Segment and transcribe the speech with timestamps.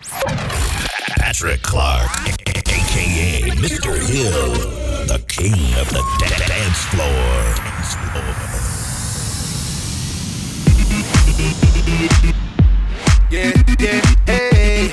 [0.00, 2.08] Patrick Clark,
[2.46, 3.98] aka Mr.
[3.98, 4.52] Hill,
[5.06, 7.54] the king of the da- dance floor.
[13.28, 14.92] Yeah, yeah, hey.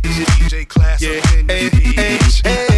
[0.00, 2.69] This is DJ Class yeah, up hey, hey, hey.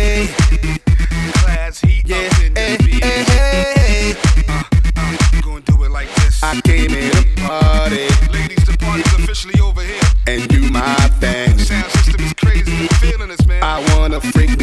[14.31, 14.62] freak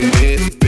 [0.00, 0.59] querer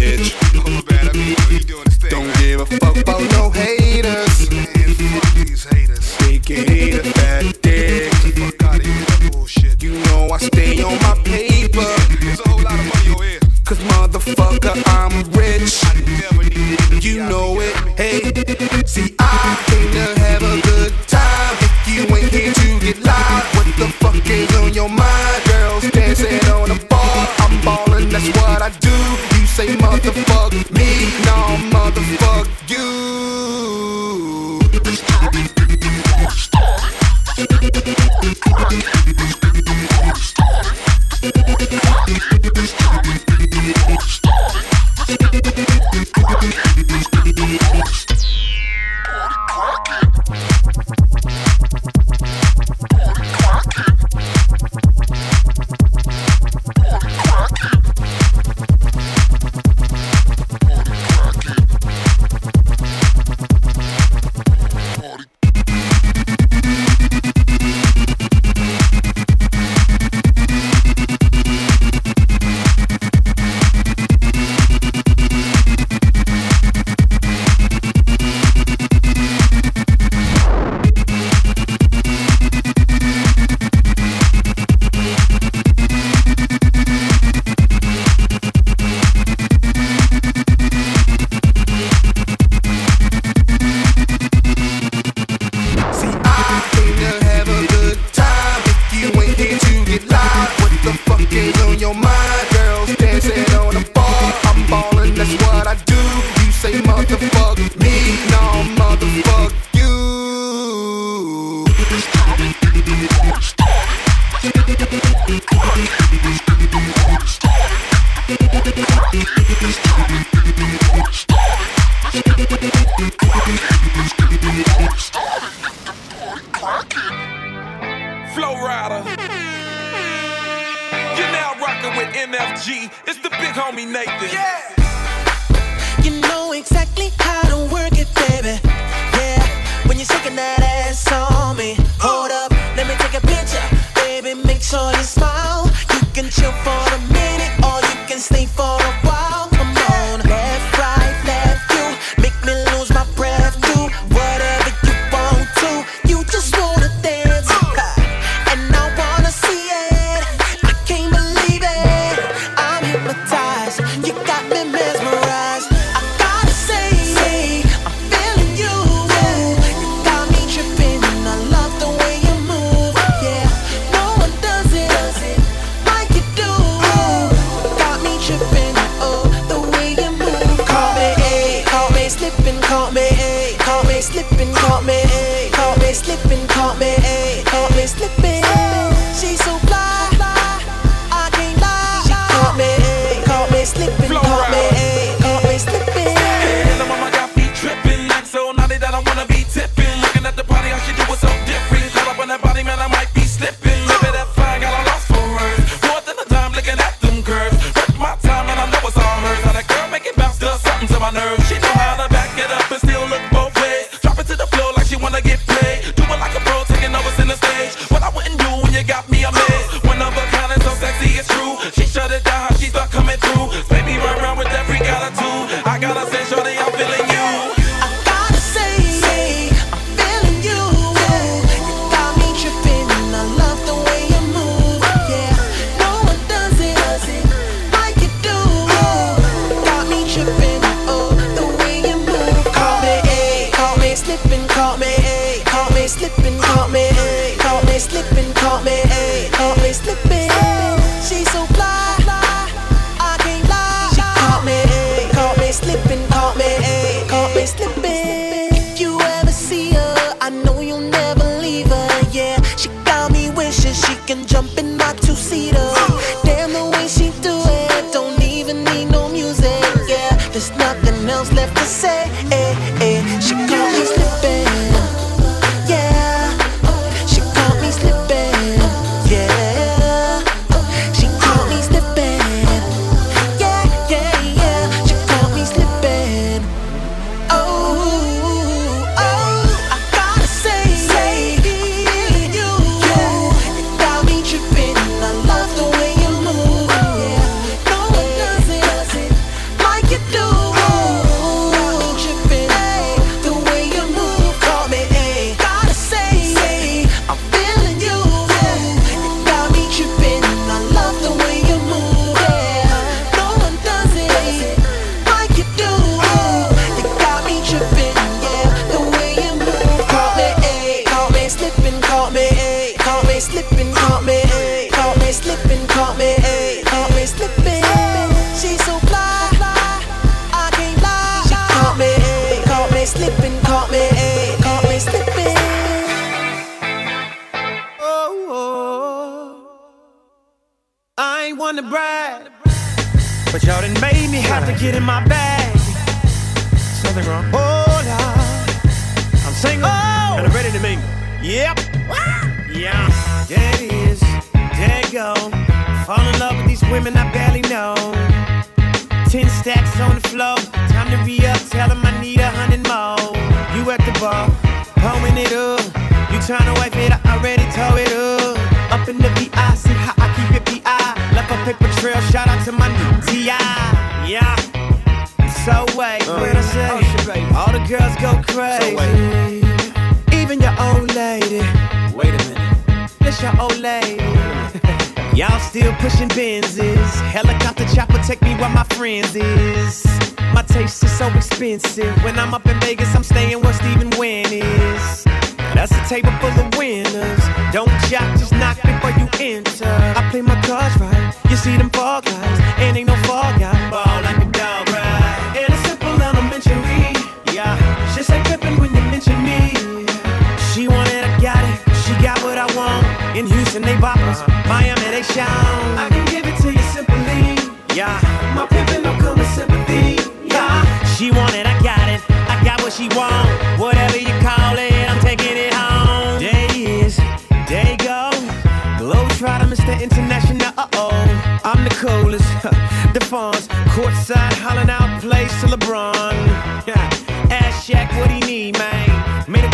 [146.43, 146.72] she'll.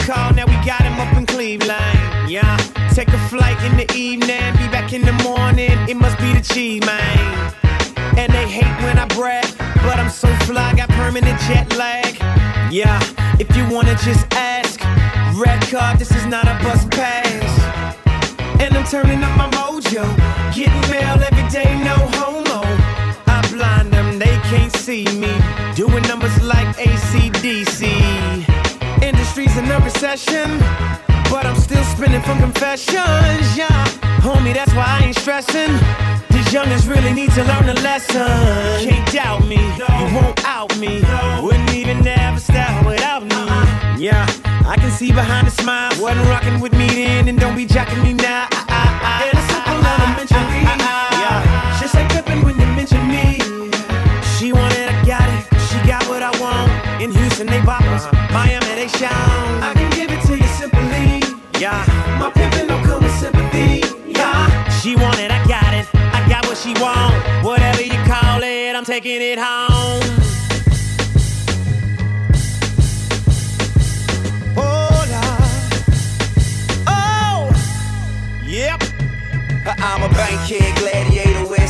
[0.09, 2.31] call, now we got him up in Cleveland.
[2.31, 2.57] Yeah,
[2.95, 5.77] take a flight in the evening, be back in the morning.
[5.87, 7.53] It must be the cheese, man.
[8.17, 9.47] And they hate when I brag,
[9.85, 12.17] but I'm so fly, got permanent jet lag.
[12.73, 12.99] Yeah,
[13.39, 14.81] if you wanna just ask,
[15.37, 17.53] red card, this is not a bus pass.
[18.63, 20.05] And I'm turning up my mojo,
[20.57, 22.63] getting mail every day, no homo.
[23.27, 25.33] I blind them, they can't see me,
[25.75, 28.58] doing numbers like ACDC.
[29.09, 30.59] Industry's in a recession,
[31.31, 33.57] but I'm still spinning from confessions.
[33.57, 33.73] Yeah,
[34.21, 35.73] homie, that's why I ain't stressing.
[36.29, 38.29] These youngins really need to learn a lesson.
[38.87, 41.03] Can't doubt me, you won't out me.
[41.41, 43.47] Wouldn't even ever style without me.
[43.99, 44.27] Yeah,
[44.67, 45.91] I can see behind the smile.
[45.99, 48.47] Wasn't rocking with me then, and don't be jacking me now.
[48.53, 50.65] I, I, I, and elementary.
[51.17, 53.41] Yeah, just like Pippen when you mention me.
[54.37, 54.88] She wanted
[57.01, 58.05] in Houston, they boppers.
[58.07, 58.33] Uh-huh.
[58.33, 59.63] Miami, they shine.
[59.63, 61.23] I can give it to you simply.
[61.61, 61.85] Yeah.
[62.19, 63.83] My pimpin' don't come with sympathy.
[64.11, 64.69] Yeah.
[64.81, 65.87] She want it, I got it.
[65.95, 67.15] I got what she want.
[67.45, 70.03] Whatever you call it, I'm taking it home.
[74.57, 75.05] Oh,
[76.89, 78.83] Oh, yep.
[79.67, 81.18] Uh, I'm a bankhead gladiator,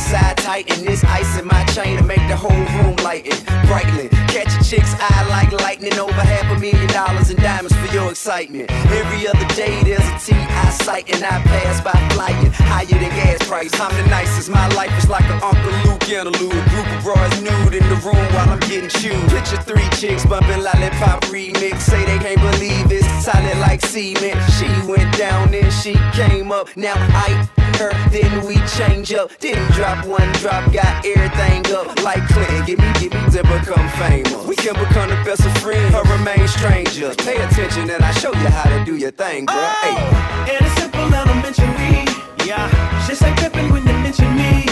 [0.09, 0.83] side titan.
[0.83, 3.37] This ice in my chain to make the whole room lighten,
[3.67, 4.09] brightly.
[4.33, 8.09] Catch a chick's eye like lightning, over half a million dollars in diamonds for your
[8.09, 8.71] excitement.
[8.89, 13.13] Every other day there's a T I sight and I pass by flying higher than
[13.21, 13.73] gas price.
[13.79, 16.57] I'm the nicest, my life is like an Uncle Luke interlude.
[16.57, 19.29] A group of bras nude in the room while I'm getting chewed.
[19.29, 21.81] Picture three chicks bumping lollipop remix.
[21.81, 24.39] Say they can't believe it's solid like cement.
[24.57, 26.75] She went down and she came up.
[26.75, 27.47] Now I
[27.79, 29.31] her, then we change up.
[29.39, 32.65] Didn't drop one drop, got everything up like Clinton.
[32.65, 34.45] Give me, give me to become famous.
[34.45, 37.15] We can become the best of friends or remain strangers.
[37.17, 39.55] Pay attention and I show you how to do your thing, bro.
[39.57, 40.53] Oh, hey.
[40.53, 42.05] And it's simple elementary.
[42.45, 42.69] Yeah.
[43.07, 44.65] Just like tripping when you mention me.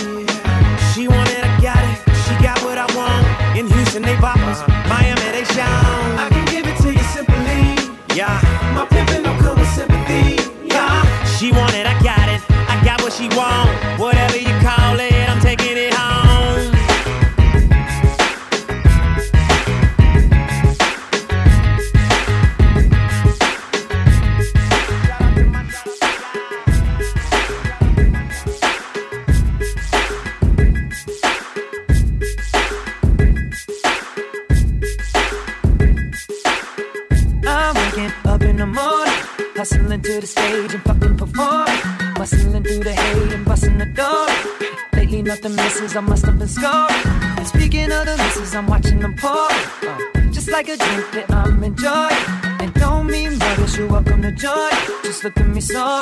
[0.94, 1.98] She want it, I got it.
[2.26, 3.58] She got what I want.
[3.58, 4.68] In Houston, they boppers.
[4.88, 6.20] Miami, they shine.
[6.20, 8.16] I can give it to you simply.
[8.16, 8.47] Yeah.
[45.98, 47.08] I must have been scoring.
[47.38, 49.32] And speaking of the misses, I'm watching them pour.
[49.32, 49.98] Uh,
[50.32, 52.62] just like a drink that I'm enjoying.
[52.62, 54.70] And don't mean brothers, you're welcome to join.
[55.02, 55.97] Just look at me sorry,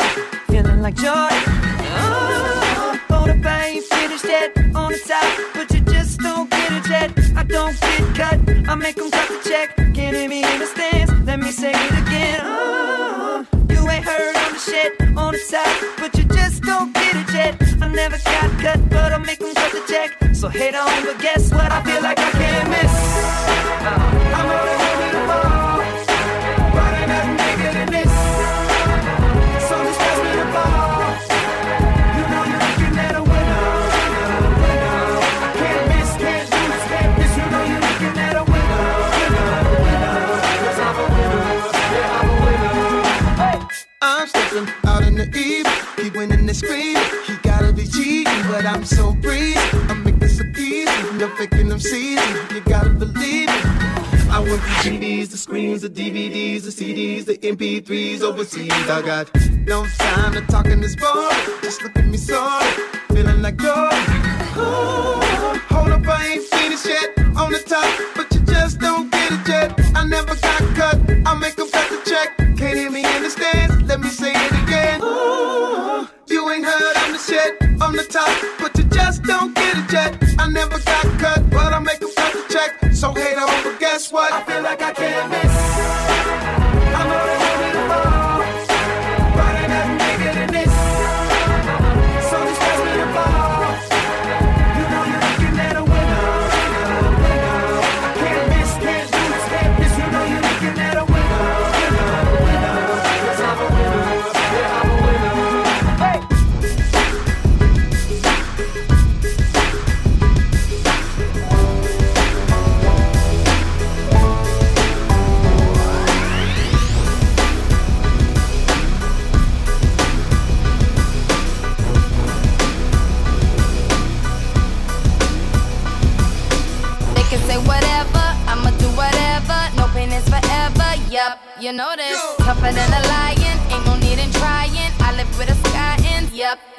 [57.45, 58.71] MP3s overseas.
[58.71, 59.29] I got
[59.67, 61.24] no time to talk in this bar.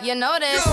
[0.06, 0.64] You know this.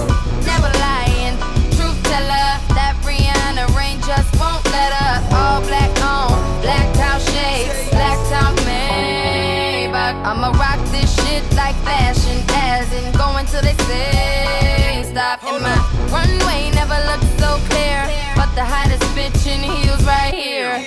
[0.46, 1.34] Never lying,
[1.74, 2.54] truth teller.
[2.78, 5.25] That Rihanna rain just won't let up.
[5.34, 10.22] All black on, blacked out shades, blacked out Maybach.
[10.22, 15.42] I'ma rock this shit like fashion, as in going till they say stop.
[15.50, 15.82] And my
[16.13, 18.06] runway never looked so clear,
[18.38, 20.78] but the hottest bitch in heels right here.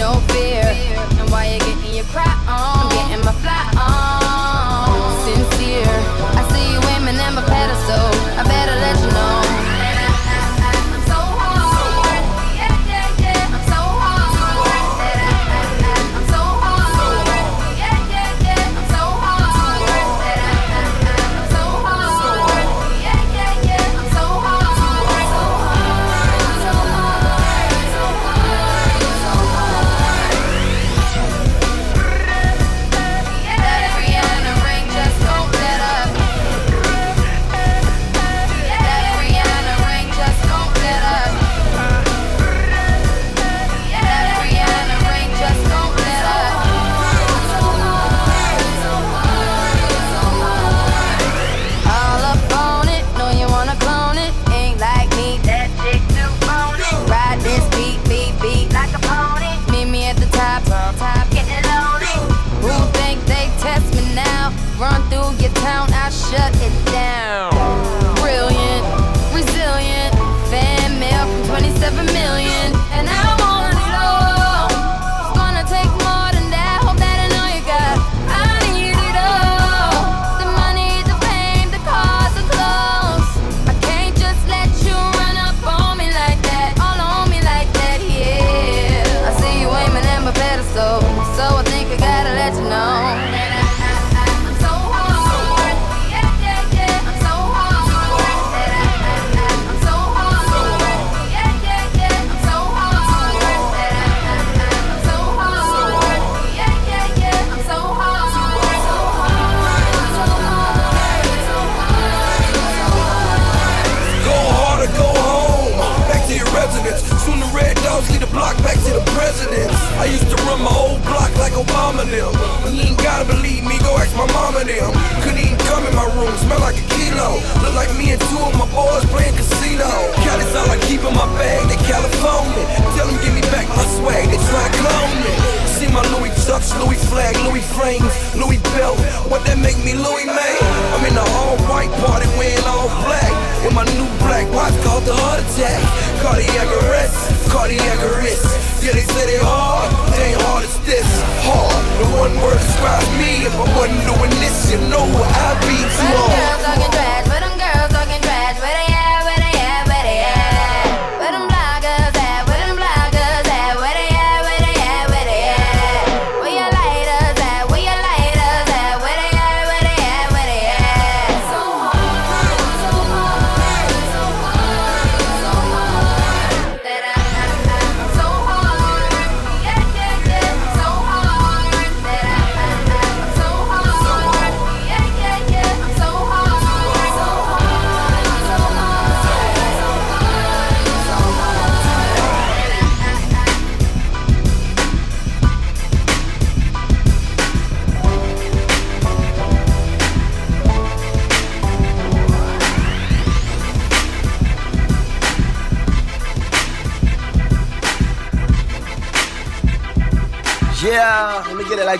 [0.00, 0.64] No fear,
[1.20, 2.89] and while you're getting your cry on,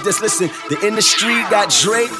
[0.01, 0.21] like this.
[0.21, 2.11] Listen, the industry got Drake,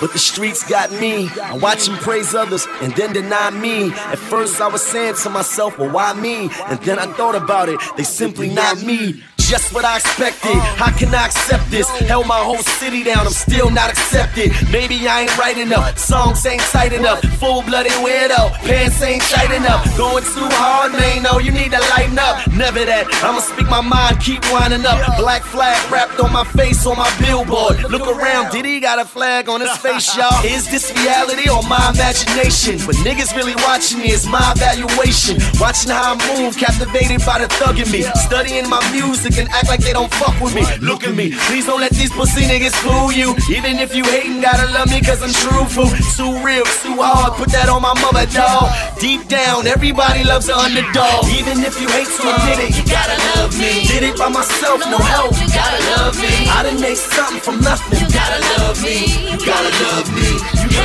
[0.00, 1.28] but the streets got me.
[1.42, 3.92] I watch him praise others and then deny me.
[3.92, 6.50] At first, I was saying to myself, well, why me?
[6.66, 9.22] And then I thought about it, they simply not me.
[9.54, 10.58] Just what I expected.
[10.82, 11.88] How can I accept this?
[12.10, 14.50] Held my whole city down, I'm still not accepted.
[14.72, 17.22] Maybe I ain't right enough, songs ain't tight enough.
[17.38, 19.86] Full blooded weirdo, pants ain't tight enough.
[19.96, 22.42] Going too hard, man, no, you need to lighten up.
[22.50, 24.98] Never that, I'ma speak my mind, keep winding up.
[25.22, 27.78] Black flag wrapped on my face on my billboard.
[27.86, 30.34] Look around, did he got a flag on his face, y'all?
[30.42, 32.82] Is this reality or my imagination?
[32.82, 35.38] But niggas really watching me is my evaluation.
[35.62, 38.02] Watching how I move, captivated by the thug in me.
[38.18, 40.64] Studying my music and act like they don't fuck with me.
[40.80, 43.36] Look at me, please don't let these pussy niggas fool you.
[43.52, 45.88] Even if you hating, gotta love me cause I'm truthful.
[46.16, 48.72] Too real, too hard, put that on my mother, dog.
[48.98, 51.28] Deep down, everybody loves an underdog.
[51.36, 53.84] Even if you hate to did it, you gotta love me.
[53.84, 56.48] Did it by myself, no help, you gotta love me.
[56.48, 59.28] I done made something from nothing, you gotta love me.
[59.28, 60.30] You gotta love me,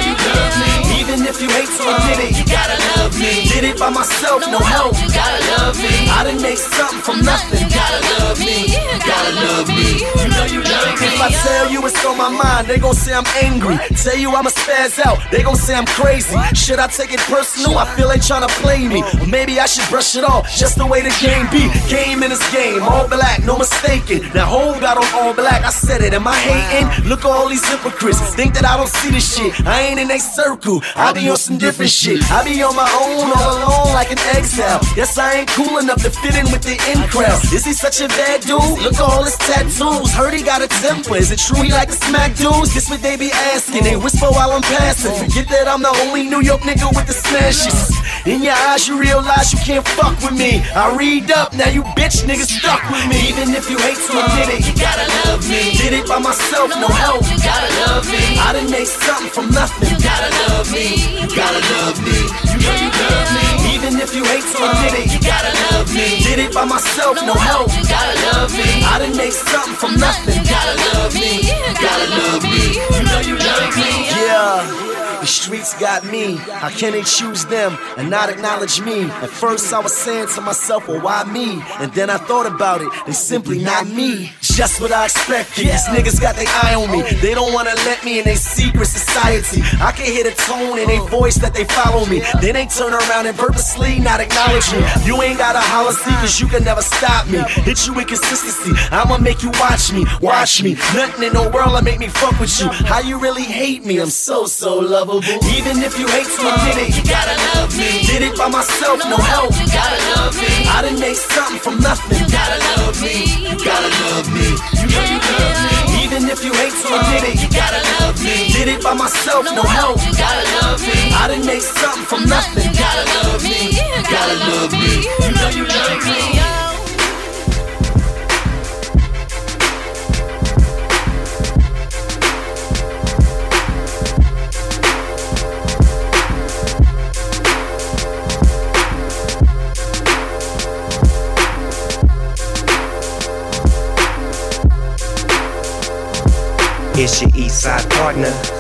[0.06, 0.72] you love me.
[1.00, 3.50] Even if you hate to admit it, you gotta love me.
[3.50, 6.10] Did it by myself, no help, you gotta love me.
[6.10, 8.70] I done made something from nothing, you gotta love me.
[9.02, 11.08] Gotta love me, you know you love me.
[11.08, 13.78] If I tell you what's on my mind, they gon' say I'm angry.
[13.96, 16.36] Tell you I'ma spaz out, they gon' say I'm crazy.
[16.54, 17.78] Should I take it personal?
[17.78, 19.02] I feel they tryna play me.
[19.22, 21.72] Or maybe I should brush it off, just the way the game be.
[21.90, 24.22] Game in this game, all black, no mistaking.
[24.34, 26.14] Now hold got on all black, I said it.
[26.14, 27.10] Am I hating?
[27.10, 28.20] Look at all these hypocrites.
[28.36, 29.66] Think that I don't see this shit.
[29.66, 30.82] I ain't in they circle.
[30.96, 32.20] I be on some different shit.
[32.32, 34.80] I be on my own, all alone like an exile.
[34.96, 37.40] Yes, I ain't cool enough to fit in with the in crowd.
[37.54, 38.60] Is he such a bad dude?
[38.84, 40.12] Look at all his tattoos.
[40.14, 41.16] Heard he got a temper.
[41.16, 42.74] Is it true he like to smack dudes?
[42.74, 43.84] This what they be asking.
[43.84, 45.16] They whisper while I'm passing.
[45.16, 47.96] Forget that I'm the only New York nigga with the smashes.
[48.26, 50.60] In your eyes, you realize you can't fuck with me.
[50.76, 53.30] I read up, now you bitch niggas stuck with me.
[53.30, 55.78] Even if you hate to admit it, you gotta love me.
[55.78, 57.24] Did it by myself, no help.
[57.32, 58.20] You gotta love me.
[58.40, 59.69] I done made something from nothing.
[59.84, 60.98] You gotta love me.
[61.22, 62.18] You gotta love me.
[62.50, 63.46] You know you love me.
[63.74, 66.20] Even if you hate to admit it, you gotta love me.
[66.24, 67.70] Did it by myself, no help.
[67.74, 68.84] You gotta love me.
[68.84, 70.36] I done made something from nothing.
[70.36, 71.48] You gotta love me.
[71.48, 72.80] You gotta love me.
[72.94, 74.10] You know you love me.
[74.10, 75.09] Yeah.
[75.20, 76.36] The streets got me.
[76.36, 79.04] How can they choose them and not acknowledge me?
[79.04, 81.62] At first, I was saying to myself, well, why me?
[81.80, 82.88] And then I thought about it.
[83.06, 84.32] They simply not me.
[84.42, 85.66] Just what I expected.
[85.66, 87.04] These niggas got their eye on me.
[87.20, 89.62] They don't wanna let me in their secret society.
[89.82, 92.22] I can hear the tone in their voice that they follow me.
[92.40, 94.80] Then they turn around and purposely not acknowledge me.
[95.06, 97.40] You ain't gotta holler, see, cause you can never stop me.
[97.68, 98.72] Hit you with consistency.
[98.92, 100.76] I'ma make you watch me, watch me.
[100.96, 102.68] Nothing in the world will make me fuck with you.
[102.70, 104.00] How you really hate me?
[104.00, 105.09] I'm so, so lovable.
[105.10, 108.06] Even if you hate admit it, you gotta love me.
[108.06, 109.50] Did it by myself, no help.
[109.58, 110.70] You gotta love me.
[110.70, 112.22] I done made something from nothing.
[112.22, 113.26] You gotta love me.
[113.42, 114.54] You gotta love me.
[114.78, 116.06] You know you love me.
[116.06, 118.54] Even if you hate to admit it, you gotta love me.
[118.54, 119.98] Did it by myself, no help.
[120.06, 121.10] You gotta love me.
[121.18, 122.70] I done made something from nothing.
[122.70, 123.29] You gotta love me.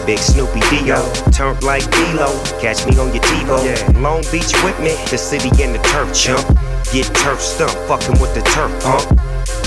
[0.05, 1.01] Big Snoopy Dio.
[1.31, 3.65] Turned like D-Lo, catch me on your TiVo.
[3.65, 3.99] Yeah.
[3.99, 6.45] Long Beach with me, the city and the turf chump.
[6.91, 9.05] Get turf stumped, fucking with the turf pump.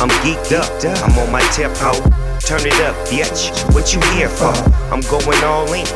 [0.00, 0.66] I'm geeked up,
[1.04, 1.92] I'm on my tempo.
[2.40, 3.52] Turn it up, bitch.
[3.74, 4.52] What you here for?
[4.90, 5.86] I'm going all in.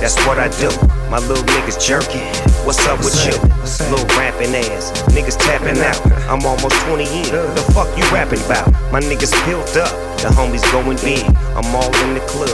[0.00, 0.68] That's what I do.
[1.08, 2.28] My little niggas jerking.
[2.66, 3.32] What's up with you?
[3.88, 4.92] Little rapping ass.
[5.14, 5.96] Niggas tapping out.
[6.30, 7.32] I'm almost 20 in.
[7.54, 8.70] The fuck you rapping about?
[8.92, 10.15] My niggas built up.
[10.26, 11.22] The homies going big.
[11.54, 12.50] I'm all in the club.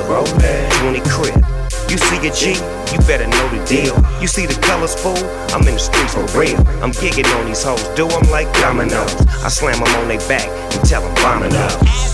[0.84, 1.42] 20 crib.
[1.88, 2.60] You see a G,
[2.92, 3.96] you better know the deal.
[4.20, 5.16] You see the colors, fool?
[5.56, 6.58] I'm in the streets for real.
[6.84, 9.16] I'm gigging on these hoes, do them like dominoes.
[9.42, 12.11] I slam them on their back and tell them vomit up.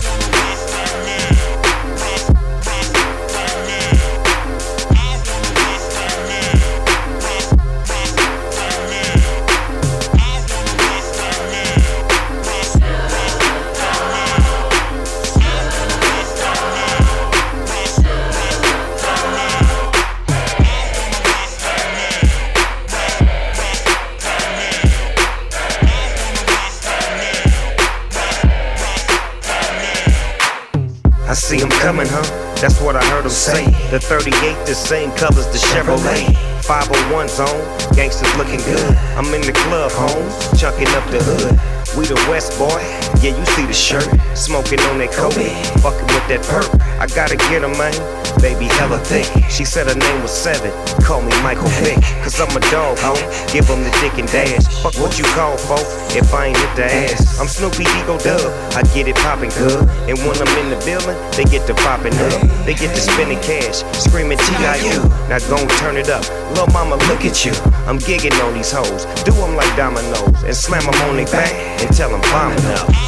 [31.79, 32.27] Coming, huh?
[32.61, 33.67] That's what I heard him say.
[33.91, 34.35] The 38,
[34.67, 36.35] the same colors, the Chevrolet.
[36.65, 37.63] 501 zone,
[37.95, 38.95] gangsters looking good.
[39.17, 41.57] I'm in the club, home, chucking up the hood.
[41.97, 42.83] We the West boy,
[43.23, 44.07] yeah, you see the shirt.
[44.37, 45.35] Smoking on that coke,
[45.83, 46.69] fucking with that perk.
[47.01, 47.95] I gotta get her, man.
[48.41, 49.27] Baby, hella thick.
[49.51, 50.71] She said her name was Seven.
[51.03, 53.15] Call me Michael Vick, cause I'm a dog, ho.
[53.51, 54.67] Give him the dick and dash.
[54.83, 55.83] Fuck what you call, folk,
[56.15, 57.41] if I ain't hit the ass.
[57.41, 58.47] I'm Snoopy Digo Dub,
[58.79, 59.83] I get it poppin' good.
[60.07, 62.39] And when I'm in the building, they get to poppin' up.
[62.67, 65.03] They get to spending cash, screaming TIU.
[65.27, 66.23] Now gon' turn it up.
[66.55, 67.53] Lil' mama, look at you.
[67.89, 69.07] I'm gigging on these hoes.
[69.25, 71.53] Do them like dominoes and slam them on their back
[71.83, 73.08] and tell them vomit up.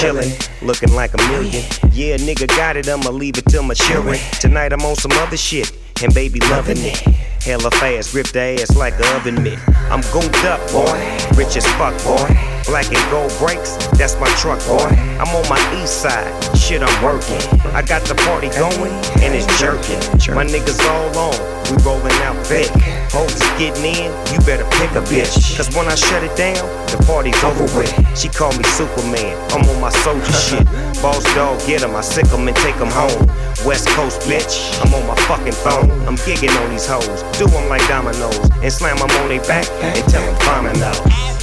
[0.00, 0.32] Chillin',
[0.62, 1.62] looking like a million.
[1.92, 4.18] Yeah, nigga got it, I'ma leave it till my children.
[4.40, 6.96] Tonight I'm on some other shit, and baby loving it.
[7.42, 9.58] Hella fast, grip the ass like a oven mitt.
[9.90, 12.49] I'm gooped up, boy, rich as fuck, boy.
[12.70, 14.94] Black and gold brakes, that's my truck, boy.
[15.18, 17.42] I'm on my east side, shit I'm working.
[17.74, 18.94] I got the party going,
[19.26, 19.98] and it's jerking.
[20.38, 21.34] My niggas all on,
[21.66, 22.70] we rolling out thick.
[23.10, 25.56] Hoes is getting in, you better pick a bitch.
[25.56, 26.62] Cause when I shut it down,
[26.94, 27.90] the party's over with.
[28.16, 30.64] She call me Superman, I'm on my soldier shit.
[31.02, 33.26] Boss dog, get 'em, I sick 'em and take 'em home.
[33.66, 35.90] West Coast bitch, I'm on my fucking phone.
[36.06, 39.66] I'm gigging on these hoes, do 'em like dominoes, and slam 'em on their back
[39.82, 41.39] and tell 'em vomit out.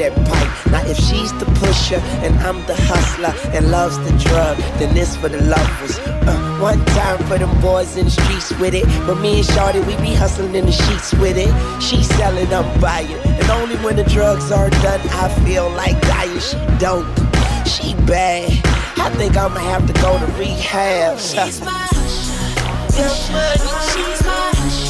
[0.00, 0.72] that pipe.
[0.72, 5.14] Now if she's the pusher and I'm the hustler and loves the drug, then this
[5.16, 5.98] for the lovers.
[6.26, 9.80] Uh, one time for them boys in the streets with it, but me and Shawty
[9.86, 11.52] we be hustling in the sheets with it.
[11.82, 16.40] She selling, I'm buying, and only when the drugs are done I feel like dying.
[16.40, 17.06] She dope,
[17.66, 18.48] she bad.
[18.96, 21.18] I think I'ma have to go to rehab.
[21.18, 22.40] She's my husher,
[23.92, 24.89] she's my husher.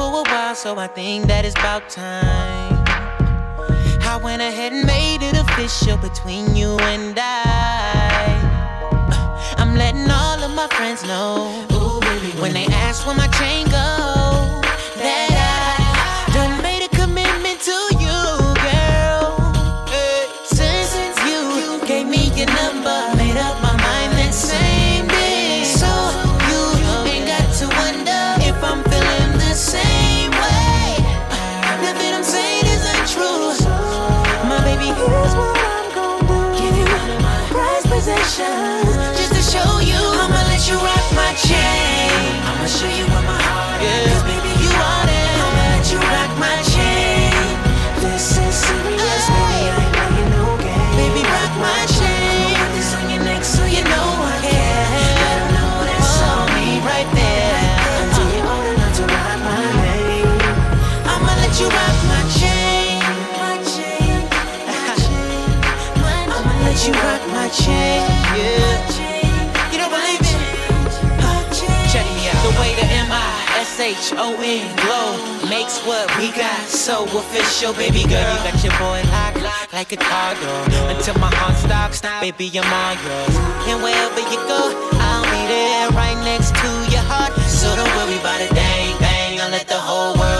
[0.00, 2.72] for a while, so I think that it's about time.
[4.12, 8.40] I went ahead and made it official between you and I.
[9.58, 13.66] I'm letting all of my friends know Ooh, baby, when they ask where my chain
[13.66, 14.29] goes.
[40.70, 42.14] you rock my chain.
[42.46, 44.22] I'ma show you where my heart is.
[44.22, 44.70] Baby, you
[45.10, 45.34] it.
[45.42, 47.34] I'ma let you rock my chain.
[47.98, 49.34] This is serious, oh.
[49.34, 50.22] baby.
[50.30, 50.46] No.
[50.94, 52.54] Baby, rock my chain.
[52.54, 55.42] Put this on your neck so you know I care.
[55.58, 55.70] Know
[56.30, 57.62] on me right there.
[58.30, 59.26] You're old enough to my.
[61.12, 63.02] I'ma let you rock my chain.
[66.30, 68.09] I'ma let you rock my chain.
[74.40, 78.32] glowing glow makes what we got so official, baby girl.
[78.36, 82.00] You got your boy locked like a car door until my heart stops.
[82.20, 83.36] Baby, I'm all yours,
[83.68, 87.32] and wherever you go, I'll be there right next to your heart.
[87.48, 89.40] So don't worry about a dang bang.
[89.40, 90.39] I let the whole world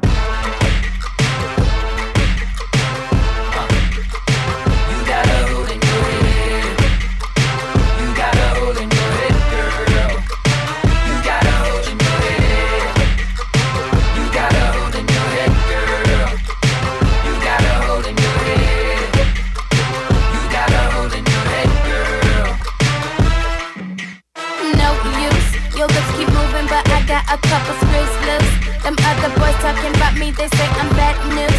[30.37, 31.50] They say I'm bad news.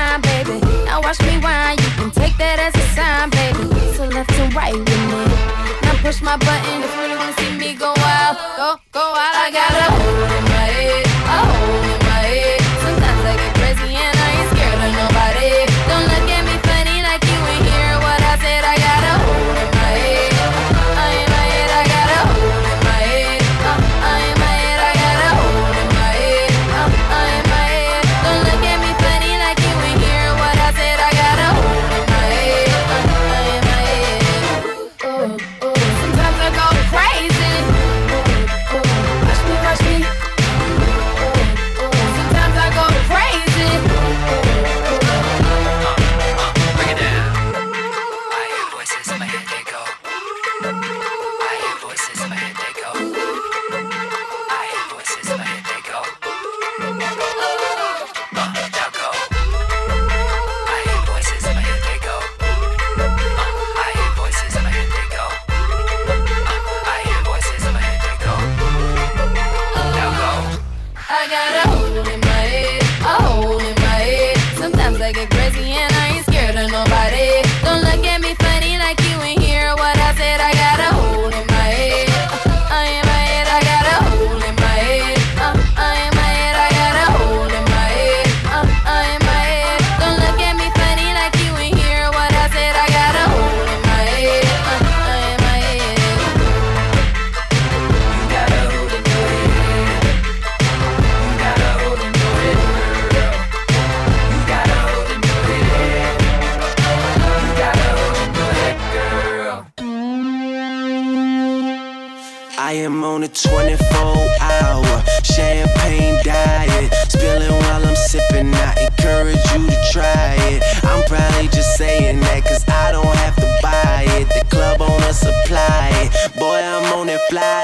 [0.00, 0.58] time, baby.
[0.88, 3.64] Now watch me whine, you can take that as a sign, baby.
[3.96, 5.22] So left and right with me.
[5.84, 9.36] Now push my button if you wanna see me go wild, go go wild.
[9.44, 11.99] I got a hole in my head, a hole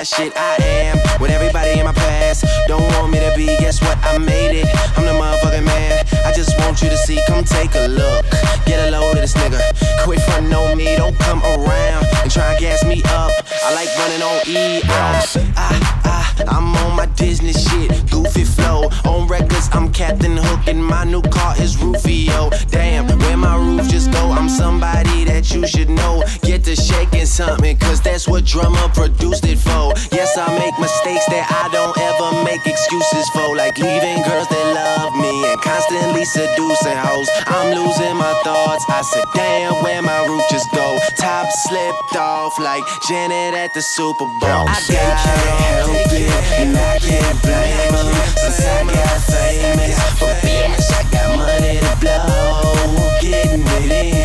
[0.06, 0.32] shit.
[0.36, 2.44] I am with everybody in my past.
[2.68, 3.98] Don't want me to be, guess what?
[4.04, 4.68] I made it.
[4.96, 6.04] I'm the motherfucking man.
[6.24, 8.24] I just want you to see, come take a look.
[8.66, 9.60] Get a load of this nigga.
[10.04, 13.35] Quit frontin' on me, don't come around and try and gas me up.
[13.66, 14.80] I like running on E.
[14.84, 18.88] I, I, I'm on my Disney shit, goofy flow.
[19.04, 22.50] On records, I'm Captain Hook, and my new car is Rufio.
[22.70, 24.30] Damn, where my roof just go?
[24.30, 26.22] I'm somebody that you should know.
[26.42, 29.90] Get to shaking something, cause that's what drummer produced it for.
[30.14, 34.66] Yes, I make mistakes that I don't ever make excuses for, like leaving girls that
[34.78, 37.28] love me and constantly seducing hoes.
[37.50, 38.84] I'm losing my thoughts.
[38.88, 41.00] I said, damn, where my roof just go?
[41.18, 44.68] Top slipped off like Janet at the Super Bowl.
[44.68, 46.30] I can't help it,
[46.60, 49.98] and I can't blame 'em since I got famous.
[50.18, 50.32] For
[50.98, 54.15] I got money to blow, getting it in,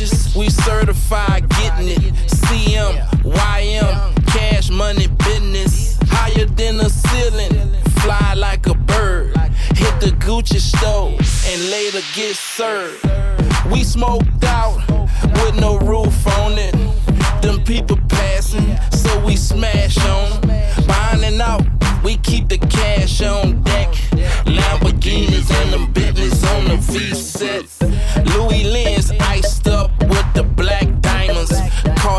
[0.00, 2.14] richest, we certified getting it.
[2.26, 5.98] CM, YM, cash money business.
[6.08, 9.36] Higher than the ceiling, fly like a bird.
[9.76, 13.04] Hit the Gucci stove and later get served.
[13.70, 14.78] We smoked out
[15.22, 16.74] with no roof on it.
[17.42, 20.86] Them people passing, so we smash on 'em.
[20.86, 21.64] Buying and out,
[22.02, 23.88] we keep the cash on deck.
[24.46, 27.64] Lamborghinis and them Bentleys on the V set.
[28.34, 29.66] Louis Lens iced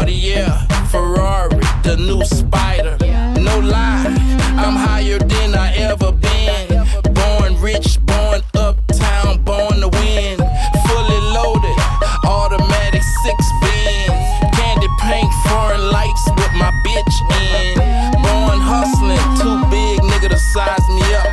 [0.01, 0.49] Cartier,
[0.89, 2.97] Ferrari, the new Spider.
[3.39, 4.09] No lie,
[4.57, 6.81] I'm higher than I ever been.
[7.13, 10.41] Born rich, born uptown, born to win.
[10.89, 11.77] Fully loaded,
[12.25, 14.25] automatic six bins.
[14.57, 17.77] Candy paint, foreign lights with my bitch in.
[18.25, 21.29] Born hustling, too big nigga to size me up.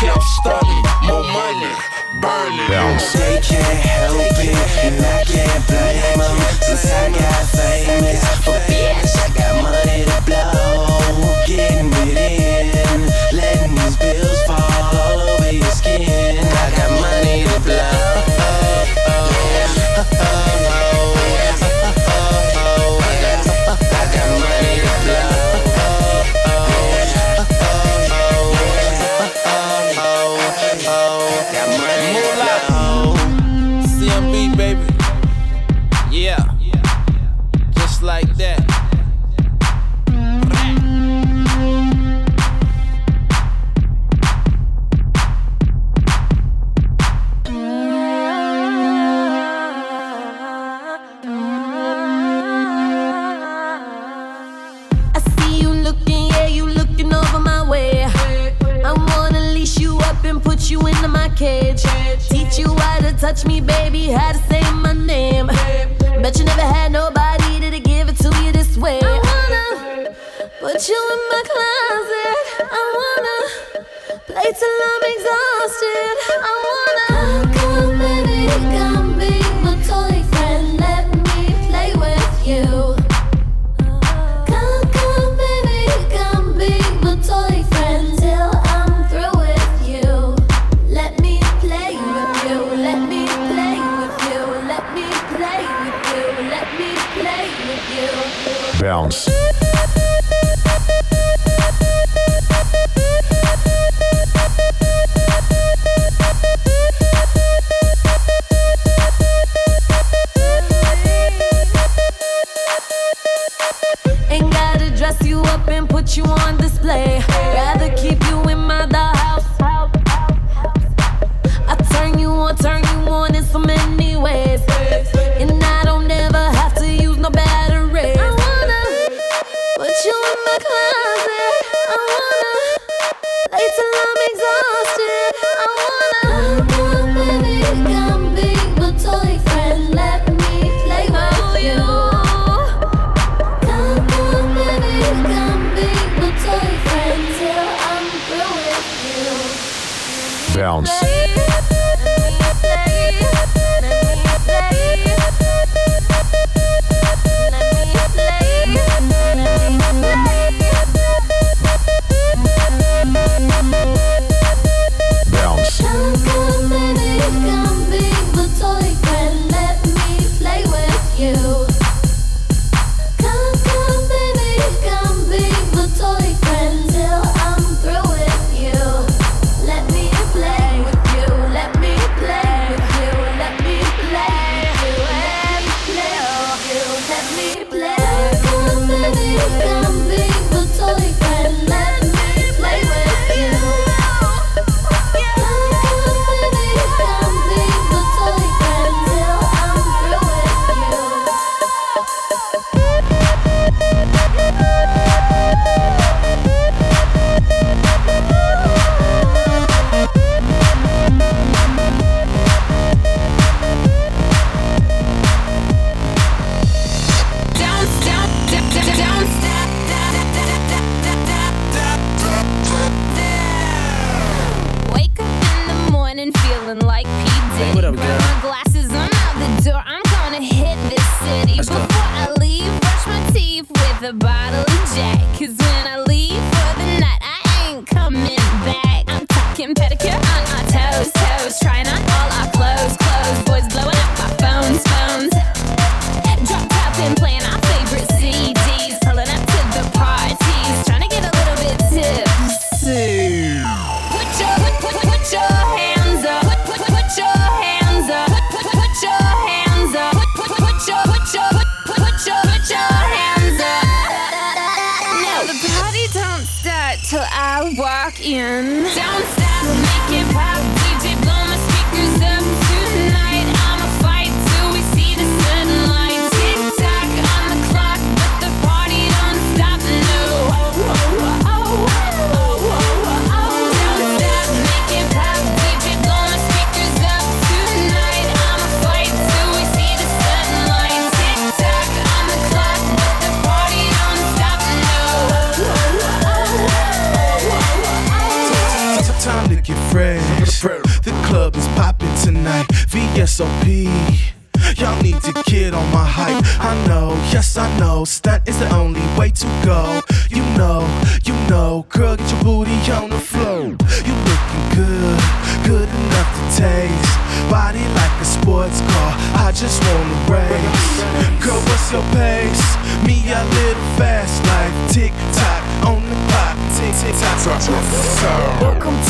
[0.00, 1.68] Kept studying, more money,
[2.24, 2.96] burning.
[3.12, 4.99] They can't help it,
[8.00, 8.44] famous.
[8.44, 8.79] But bitch,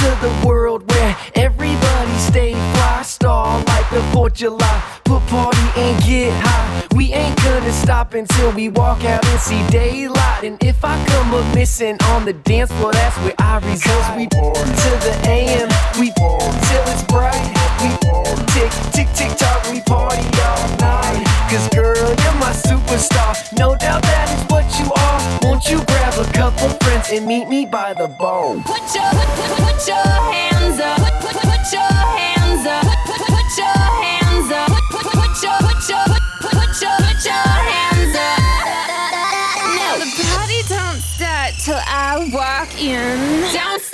[0.00, 4.82] to the world where everybody stay fly, star like the 4th of July.
[5.04, 6.86] Put party and get high.
[6.96, 10.42] We ain't gonna stop until we walk out and see daylight.
[10.42, 14.16] And if I come up missing on the dance floor, that's where I reside.
[14.16, 15.68] We to the AM,
[16.00, 17.44] we till it's bright.
[17.82, 17.90] We
[18.54, 21.24] tick, tick, tick tock, we party all night.
[21.50, 23.36] Cause girl, you're my superstar.
[23.58, 25.38] No doubt that it's you are.
[25.42, 28.60] Won't you grab a couple friends and meet me by the bowl?
[28.62, 30.98] Put your, put, put, put your hands up.
[30.98, 32.84] Put, put, put your hands up.
[32.84, 34.68] Put, put, put your hands up.
[34.68, 38.38] Put, put, put your, put your, put, put your, put your hands up.
[39.76, 43.52] Now the party don't start till I walk in.
[43.52, 43.89] Don't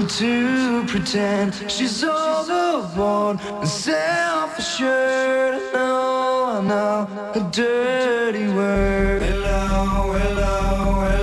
[0.00, 5.54] to pretend she's overborn and self-assured.
[5.54, 9.22] I know, I know, a dirty word.
[9.22, 11.21] Hello, hello, hello.